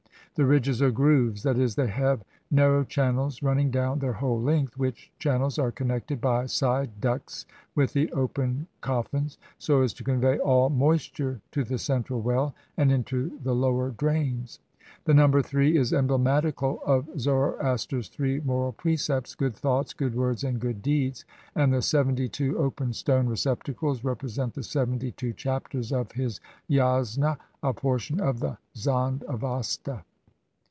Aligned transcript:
The 0.35 0.45
ridges 0.47 0.81
are 0.81 0.91
grooves— 0.91 1.43
that 1.43 1.59
is, 1.59 1.75
they 1.75 1.87
have 1.87 2.23
nar 2.49 2.71
row 2.71 2.83
channels 2.85 3.43
running 3.43 3.69
down 3.69 3.99
their 3.99 4.13
whole 4.13 4.41
length, 4.41 4.77
which 4.77 5.11
channels 5.19 5.59
are 5.59 5.73
connected 5.73 6.21
by 6.21 6.45
side 6.45 7.01
ducts 7.01 7.45
with 7.75 7.91
the 7.91 8.09
open 8.13 8.65
cof 8.81 9.09
fins, 9.09 9.37
so 9.59 9.81
as 9.81 9.93
to 9.95 10.05
convey 10.05 10.39
all 10.39 10.69
moisture 10.69 11.41
to 11.51 11.65
the 11.65 11.77
central 11.77 12.21
well, 12.21 12.55
and 12.77 12.93
into 12.93 13.37
the 13.43 13.53
lower 13.53 13.91
drains. 13.91 14.59
The 15.03 15.13
number 15.13 15.41
three 15.41 15.77
is 15.77 15.91
emblemati 15.91 16.53
cal 16.57 16.79
of 16.85 17.09
Zoroaster's 17.19 18.07
three 18.07 18.39
moral 18.39 18.71
precepts," 18.71 19.35
Good 19.35 19.53
thoughts, 19.53 19.93
good 19.93 20.15
words, 20.15 20.45
and 20.45 20.61
good 20.61 20.81
deeds," 20.81 21.25
and 21.55 21.73
the 21.73 21.81
seventy 21.81 22.29
two 22.29 22.57
open 22.57 22.93
stone 22.93 23.27
receptacles 23.27 24.05
represent 24.05 24.53
the 24.53 24.63
seventy 24.63 25.11
two 25.11 25.33
chapters 25.33 25.91
of 25.91 26.13
his 26.13 26.39
Yasna, 26.69 27.37
a 27.61 27.73
portion 27.73 28.21
of 28.21 28.39
the 28.39 28.57
Zand 28.77 29.25
Avasta. 29.27 30.03